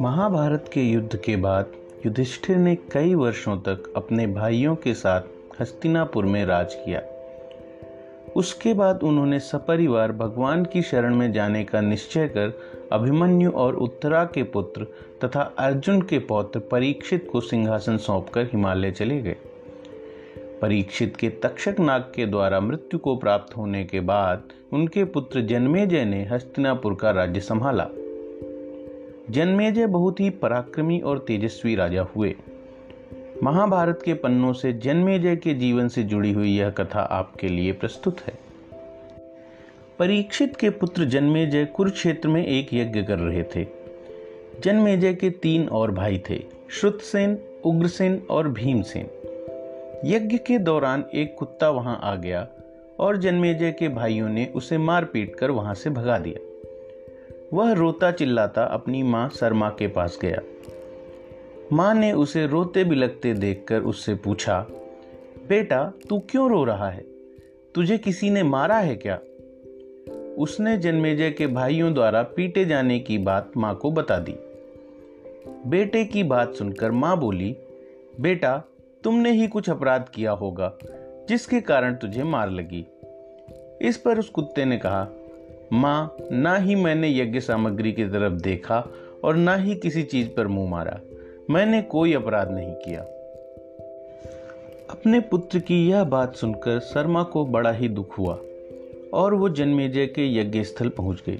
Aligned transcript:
महाभारत 0.00 0.70
के 0.72 0.82
युद्ध 0.82 1.16
के 1.16 1.36
बाद 1.36 1.72
युधिष्ठिर 2.06 2.56
ने 2.56 2.74
कई 2.76 3.14
वर्षों 3.14 3.56
तक 3.56 3.92
अपने 3.96 4.26
भाइयों 4.26 4.76
के 4.76 4.94
साथ 4.94 5.20
हस्तिनापुर 5.60 6.24
में 6.24 6.46
राज 6.46 6.74
किया। 6.74 7.02
उसके 8.36 8.74
बाद 8.74 9.02
उन्होंने 9.02 9.40
सपरिवार 9.40 10.12
भगवान 10.12 10.64
की 10.64 10.82
शरण 10.82 11.14
में 11.14 11.32
जाने 11.32 11.64
का 11.64 11.80
निश्चय 11.80 12.28
कर 12.28 12.60
अभिमन्यु 12.92 13.50
और 13.50 13.76
उत्तरा 13.76 14.24
के 14.24 14.42
पुत्र 14.42 14.86
तथा 15.24 15.40
अर्जुन 15.58 16.02
के 16.02 16.18
पौत्र 16.18 16.60
परीक्षित 16.60 17.28
को 17.32 17.40
सिंहासन 17.40 17.96
सौंपकर 17.96 18.44
हिमालय 18.44 18.90
चले 18.90 19.22
गए। 19.22 19.36
परीक्षित 20.62 21.16
के 21.16 21.28
तक्षक 21.28 21.76
नाग 21.80 22.00
के 22.00 22.26
द्वारा 22.26 22.60
मृत्यु 22.60 22.98
को 22.98 23.16
प्राप्त 23.16 23.56
होने 23.56 23.84
के 23.84 24.00
बाद 24.00 24.42
उनके 24.72 25.04
पुत्र 25.04 25.40
जन्मेजय 25.40 26.04
ने 26.04 26.24
हस्तिनापुर 26.24 26.94
का 26.94 27.10
राज्य 27.10 27.40
संभाला। 27.40 27.88
जन्मेजय 29.30 29.86
बहुत 29.86 30.20
ही 30.20 30.30
पराक्रमी 30.30 31.00
और 31.00 31.18
तेजस्वी 31.18 31.74
राजा 31.74 32.02
हुए। 32.02 32.34
महाभारत 33.42 34.02
के 34.04 34.14
पन्नों 34.14 34.52
से 34.52 34.72
जन्मेजय 34.72 35.36
के 35.36 35.54
जीवन 35.54 35.88
से 35.88 36.02
जुड़ी 36.02 36.32
हुई 36.32 36.50
यह 36.50 36.70
कथा 36.70 37.00
आपके 37.00 37.48
लिए 37.48 37.72
प्रस्तुत 37.72 38.20
है। 38.20 38.38
परीक्षित 39.98 40.56
के 40.56 40.70
पुत्र 40.70 41.04
जन्मेजय 41.04 41.64
कुरुक्षेत्र 41.64 42.28
में 42.28 42.46
एक 42.46 42.74
यज्ञ 42.74 43.02
कर 43.02 43.18
रहे 43.18 43.42
थे। 43.42 43.66
जन्मेजय 44.64 45.14
के 45.14 45.30
तीन 45.30 45.68
और 45.68 45.90
भाई 45.90 46.22
थे, 46.30 46.44
श्रुतसेन, 46.70 47.38
उग्रसेन 47.64 48.22
और 48.30 48.48
भीमसेन। 48.48 49.08
यज्ञ 50.04 50.38
के 50.38 50.58
दौरान 50.58 51.04
एक 51.14 51.36
कुत्ता 51.38 51.70
वहाँ 51.70 52.00
आ 52.02 52.14
गया 52.14 52.48
और 52.98 53.16
जन्मेजय 53.16 53.72
के 53.72 53.88
भाइयों 53.88 54.28
ने 54.28 54.52
उसे 54.54 54.78
मार 54.78 55.04
पीट 55.04 55.36
कर 55.36 55.50
वहाँ 55.50 55.74
से 55.74 55.90
भगा 55.90 56.18
दिया। 56.18 56.49
वह 57.52 57.72
रोता 57.72 58.10
चिल्लाता 58.10 58.64
अपनी 58.64 59.02
माँ 59.02 59.28
शर्मा 59.28 59.68
के 59.68 59.88
पास 59.88 60.18
गया। 60.22 60.40
माँ 61.72 61.94
ने 61.94 62.12
उसे 62.12 62.46
रोते 62.46 62.84
बिलकते 62.84 63.34
देखकर 63.34 63.80
उससे 63.80 64.14
पूछा, 64.14 64.66
बेटा, 65.48 65.92
तू 66.08 66.18
क्यों 66.18 66.50
रो 66.50 66.64
रहा 66.64 66.90
है? 66.90 67.04
तुझे 67.74 67.98
किसी 67.98 68.30
ने 68.30 68.42
मारा 68.42 68.78
है 68.78 68.96
क्या? 68.96 69.18
उसने 70.38 70.76
जन्मेजय 70.76 71.30
के 71.30 71.46
भाइयों 71.46 71.94
द्वारा 71.94 72.22
पीटे 72.22 72.64
जाने 72.64 72.98
की 72.98 73.18
बात 73.18 73.52
माँ 73.56 73.76
को 73.76 73.90
बता 73.90 74.18
दी। 74.18 74.34
बेटे 75.66 76.04
की 76.04 76.22
बात 76.22 76.54
सुनकर 76.54 76.90
माँ 76.90 77.18
बोली, 77.18 77.56
बेटा, 78.20 78.62
तुमने 79.04 79.32
ही 79.32 79.46
कुछ 79.46 79.70
अपराध 79.70 80.08
किया 80.14 80.30
होगा, 80.30 80.78
जिसके 81.28 81.60
कारण 81.60 81.94
तुझे 81.94 82.22
मार 82.22 82.50
लगी। 82.50 82.86
इस 83.82 84.02
पर 84.04 84.18
उस 84.18 84.28
कुत्ते 84.28 84.64
ने 84.64 84.76
कहा 84.76 85.08
माँ, 85.72 86.16
ना 86.32 86.56
ही 86.56 86.74
मैंने 86.74 87.18
यज्ञ 87.18 87.40
सामग्री 87.40 87.92
की 87.92 88.04
तरफ़ 88.04 88.32
देखा 88.32 88.86
और 89.24 89.36
ना 89.36 89.54
ही 89.56 89.74
किसी 89.74 90.02
चीज़ 90.02 90.28
पर 90.28 90.46
मुँह 90.46 90.70
मारा। 90.70 91.00
मैंने 91.50 91.82
कोई 91.82 92.12
अपराध 92.12 92.50
नहीं 92.50 92.72
किया। 92.72 93.00
अपने 94.90 95.20
पुत्र 95.20 95.58
की 95.58 95.88
यह 95.88 96.04
बात 96.04 96.36
सुनकर 96.36 96.80
शर्मा 96.80 97.22
को 97.22 97.46
बड़ा 97.46 97.72
ही 97.72 97.88
दुख 97.88 98.18
हुआ 98.18 98.38
और 99.14 99.34
वो 99.34 99.48
जन्मेजय 99.48 100.06
के 100.06 100.36
यज्ञ 100.36 100.62
स्थल 100.62 100.88
पहुँच 100.88 101.22
गई। 101.28 101.38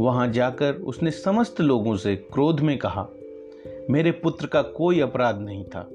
वहाँ 0.00 0.32
जाकर 0.32 0.74
उसने 0.74 1.10
समस्त 1.10 1.60
लोगों 1.60 1.96
से 1.96 2.16
क्रोध 2.16 2.60
में 2.60 2.78
कहा, 2.78 3.08
मेरे 3.90 4.10
पुत्र 4.10 4.46
का 4.46 4.62
कोई 4.62 5.00
अपराध 5.00 5.40
नहीं 5.40 5.64
था। 5.64 5.90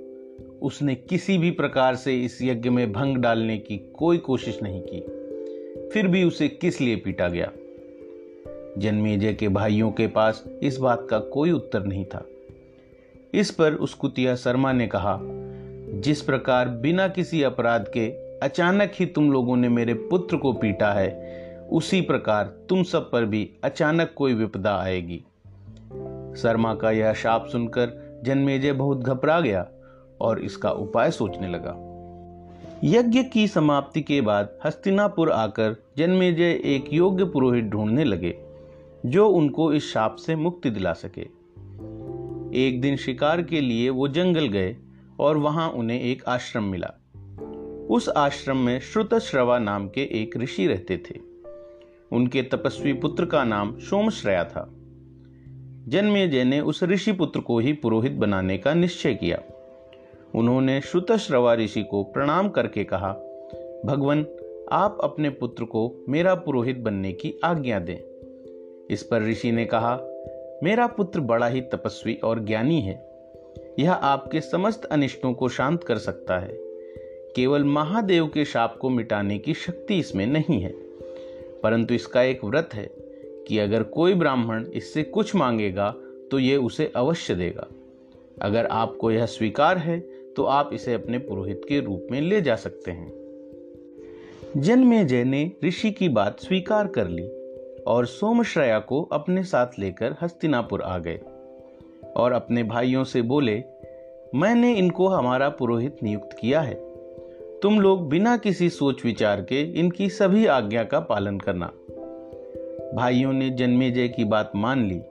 उसने 0.62 0.96
किसी 0.96 1.38
भी 1.38 1.52
प्रकार 1.52 1.96
से 1.96 2.18
इस 2.24 2.40
यज्ञ 2.42 2.70
में 2.70 2.94
भंग 2.94 3.18
डालने 3.18 3.58
की 3.58 3.78
कोई 3.78 4.18
कोशिश 4.18 4.64
नहीं 4.64 4.82
की। 4.82 5.17
फिर 5.94 6.08
भी 6.08 6.24
उसे 6.24 6.48
किस 6.48 6.82
लिए 6.82 6.96
पीटा 6.96 7.28
गया? 7.28 7.52
जन्मेजय 8.78 9.34
के 9.34 9.48
भाइयों 9.48 9.92
के 9.92 10.08
पास 10.08 10.44
इस 10.64 10.78
बात 10.78 11.08
का 11.10 11.20
कोई 11.20 11.52
उत्तर 11.52 11.84
नहीं 11.84 12.06
था। 12.06 12.26
इस 13.34 13.52
पर 13.52 13.74
उस 13.74 13.94
कुतिया 13.94 14.36
शर्मा 14.36 14.72
ने 14.72 14.88
कहा, 14.88 15.20
जिस 16.00 16.22
प्रकार 16.22 16.70
बिना 16.70 17.08
किसी 17.08 17.44
अपराध 17.44 17.88
के 17.88 18.10
अचानक 18.40 18.92
ही 18.96 19.06
तुम 19.06 19.32
लोगों 19.32 19.58
ने 19.58 19.70
मेरे 19.70 19.94
पुत्र 19.94 20.38
को 20.38 20.54
पीटा 20.54 20.94
है, 20.94 21.28
उसी 21.72 22.02
प्रकार 22.02 22.46
तुम 22.70 22.84
सब 22.84 23.12
पर 23.12 23.26
भी 23.26 23.50
अचानक 23.64 24.14
कोई 24.16 24.34
विपदा 24.34 24.78
आएगी। 24.78 25.24
शर्मा 26.42 26.76
का 26.76 26.92
यह 26.92 27.14
शाप 27.14 27.48
सुनकर 27.48 28.20
जन्मेजय 28.24 28.74
बहुत 28.74 28.98
घबरा 28.98 29.42
गया 29.42 29.70
और 30.22 30.40
इसका 30.40 30.72
उपाय 30.72 31.12
सोचने 31.12 31.48
लगा। 31.48 31.87
यज्ञ 32.84 33.24
की 33.24 33.48
समाप्ति 33.48 34.02
के 34.02 34.22
बाद 34.22 34.60
हस्तिनापुर 34.66 35.32
आकर 35.32 35.84
जन्मेजय 35.98 36.62
एक 36.66 36.94
योग्य 36.94 37.26
पुरोहित 37.26 37.66
ढूँढने 37.66 38.04
लगे, 38.04 38.38
जो 39.06 39.30
उनको 39.30 39.74
इस 39.74 39.94
शाप 39.94 40.16
से 40.16 40.36
मुक्ति 40.36 40.70
दिला 40.70 40.94
सके। 40.94 41.22
एक 42.66 42.82
दिन 42.82 42.96
शिकार 42.96 43.42
के 43.42 43.62
लिए 43.62 43.90
वो 43.90 44.08
जंगल 44.08 44.48
गए 44.48 44.78
और 45.20 45.38
वहाँ 45.38 45.70
उन्हें 45.70 46.02
एक 46.02 46.24
आश्रम 46.28 46.64
मिला। 46.64 46.94
उस 47.90 48.10
आश्रम 48.10 48.58
में 48.58 48.80
श्रुतश्रवा 48.80 49.60
नाम 49.60 49.88
के 49.88 50.02
एक 50.02 50.38
ऋषि 50.38 50.68
रहते 50.68 50.98
थे। 50.98 51.20
उनके 52.12 52.42
तपस्वी 52.42 52.94
पुत्र 52.94 53.26
का 53.26 53.44
नाम 53.44 53.80
सोमश्रया 53.80 54.44
था। 54.44 54.74
जन्मेजय 55.88 56.44
ने 56.44 56.60
उस 56.60 56.84
ऋषि 56.84 57.12
पुत्र 57.12 57.40
को 57.40 57.60
ही 57.60 57.74
पुरोहित 57.74 58.12
बनाने 58.12 58.58
का 58.58 58.74
निश्चय 58.74 59.14
किया। 59.14 59.42
उन्होंने 60.36 60.82
श्रुतश्रवा 60.82 61.54
ऋषि 61.54 61.84
को 61.84 62.04
प्रणाम 62.04 62.50
करके 62.50 62.84
कहा, 62.84 63.14
भगवान, 63.86 64.26
आप 64.72 64.98
अपने 65.02 65.30
पुत्र 65.30 65.64
को 65.64 65.96
मेरा 66.10 66.36
पुरोहित 66.36 66.78
बनने 66.78 67.14
की 67.14 67.34
आज्ञा 67.44 67.80
दें। 67.80 67.98
इस 68.90 69.04
पर 69.04 69.22
ऋषि 69.22 69.52
ने 69.52 69.66
कहा, 69.66 70.00
मेरा 70.64 70.88
पुत्र 70.88 71.20
बड़ा 71.20 71.48
ही 71.48 71.62
तपस्वी 71.62 72.16
और 72.16 72.40
ज्ञानी 72.40 72.82
है। 72.82 73.10
यह 73.80 73.94
आपके 73.94 74.42
समस्त 74.42 74.86
अनिष्टों 74.86 75.34
को 75.34 75.50
शांत 75.50 75.84
कर 75.84 75.98
सकता 75.98 76.40
है। 76.40 76.58
केवल 77.36 77.64
महादेव 77.64 78.28
के 78.28 78.46
शाप 78.46 78.78
को 78.78 78.90
मिटाने 78.90 79.38
की 79.38 79.54
शक्ति 79.54 79.98
इसमें 79.98 80.28
नहीं 80.28 80.62
है। 80.62 80.74
परंतु 81.64 81.94
इसका 81.94 82.22
एक 82.22 82.44
व्रत 82.44 82.70
है 82.74 82.92
कि 83.48 83.60
अगर 83.60 83.84
कोई 83.84 84.14
ब्राह्मण 84.14 84.66
इससे 84.66 85.04
कुछ 85.04 85.36
मांगेगा 85.36 85.96
तो 86.32 86.40
ये 86.40 86.58
उसे 86.58 86.92
अवश्य 86.96 87.36
देगा। 87.36 87.68
अगर 88.42 88.66
आपको 88.66 89.12
यह 89.12 89.26
स्वीकार 89.26 89.78
है 89.78 90.17
तो 90.38 90.44
आप 90.44 90.70
इसे 90.74 90.94
अपने 90.94 91.18
पुरोहित 91.18 91.62
के 91.70 91.80
रूप 91.80 92.08
में 92.12 92.22
ले 92.22 92.42
जा 92.42 92.56
सकते 92.56 92.92
हैं। 92.92 93.14
जन्मेजय 94.58 95.24
ने 95.24 95.52
ऋषि 95.64 95.92
की 95.92 96.10
बात 96.10 96.40
स्वीकार 96.40 96.88
कर 96.88 97.08
ली 97.08 97.28
और 97.84 98.06
सोमश्रया 98.06 98.80
को 98.80 99.02
अपने 99.02 99.44
साथ 99.44 99.68
लेकर 99.80 100.16
हस्तिनापुर 100.22 100.82
आ 100.82 100.98
गए 100.98 101.20
और 102.16 102.32
अपने 102.32 102.64
भाइयों 102.64 103.04
से 103.04 103.22
बोले, 103.22 103.64
मैंने 104.36 104.74
इनको 104.74 105.08
हमारा 105.08 105.50
पुरोहित 105.50 106.04
नियुक्त 106.04 106.38
किया 106.42 106.62
है। 106.62 106.76
तुम 107.60 107.80
लोग 107.80 108.10
बिना 108.10 108.38
किसी 108.38 108.70
सोच 108.70 109.06
विचार 109.06 109.42
के 109.42 109.62
इनकी 109.62 110.10
सभी 110.10 110.46
आज्ञा 110.46 110.84
का 110.84 111.00
पालन 111.00 111.38
करना। 111.38 111.74
भाइयों 112.96 113.34
ने 113.34 113.50
जन्मेजय 113.50 114.08
की 114.08 114.24
बात 114.24 114.52
मान 114.56 114.88
ली। 114.88 115.02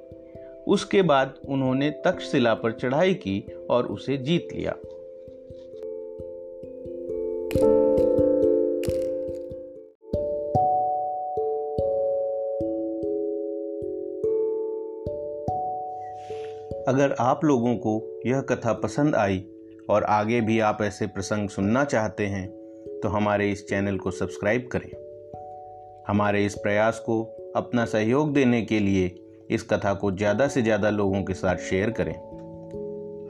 उसके 0.69 1.03
बाद 1.03 1.35
उन्होंने 1.49 1.91
तक्षशिला 1.91 2.55
पर 2.55 2.73
चढ़ाई 2.73 3.15
की 3.15 3.45
और 3.71 3.87
उसे 3.87 4.17
जीत 4.17 4.49
लिया। 4.53 4.77
अगर 7.47 7.59
आप 17.21 17.41
लोगों 17.45 17.77
को 17.77 18.21
यह 18.27 18.41
कथा 18.41 18.73
पसंद 18.73 19.15
आई 19.15 19.45
और 19.91 20.05
आगे 20.05 20.41
भी 20.41 20.61
आप 20.61 20.79
ऐसे 20.83 21.07
प्रसंग 21.07 21.49
सुनना 21.49 21.85
चाहते 21.85 22.27
हैं 22.27 22.49
तो 23.03 23.09
हमारे 23.09 23.51
इस 23.51 23.69
चैनल 23.69 23.99
को 23.99 24.11
सब्सक्राइब 24.11 24.69
करें। 24.73 24.91
हमारे 26.09 26.47
इस 26.47 26.55
प्रयास 26.55 26.99
को 26.99 27.37
अपना 27.57 27.85
सहयोग 27.85 28.33
देने 28.33 28.63
के 28.63 28.79
लिए 28.79 29.25
इस 29.51 29.63
कथा 29.63 29.95
को 29.95 30.13
ज़्यादा 30.13 30.49
से 30.49 30.63
ज़्यादा 30.63 30.91
लोगों 30.91 31.23
के 31.23 31.35
साथ 31.35 31.57
शेयर 31.57 31.91
करें। 31.91 32.15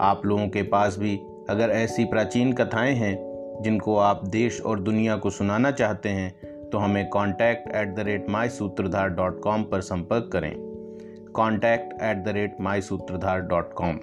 आप 0.01 0.23
लोगों 0.27 0.49
के 0.49 0.63
पास 0.63 0.99
भी 0.99 1.21
अगर 1.51 1.71
ऐसी 1.71 2.05
प्राचीन 2.05 2.53
कथाएँ 2.53 2.95
हैं 2.95 3.36
जिनको 3.63 3.97
आप 3.97 4.29
देश 4.29 4.61
और 4.61 4.81
दुनिया 4.81 5.17
को 5.17 5.31
सुनाना 5.31 5.71
चाहते 5.71 6.09
हैं 6.09 6.35
तो 6.71 6.79
हमें 6.79 7.09
contact 7.09 7.77
at 7.77 7.95
the 7.95 8.01
rate 8.01 8.31
my 8.31 8.49
Sutradhar 8.49 9.09
dot 9.09 9.41
com 9.41 9.63
पर 9.63 9.81
संपर्क 9.81 10.31
करें। 10.33 10.55
Contact 11.35 12.03
at 12.03 12.25
the 12.25 12.29
rate 12.29 12.57
my 12.61 12.81
Sutradhar 12.81 13.41
dot 13.41 13.73
com 13.73 13.99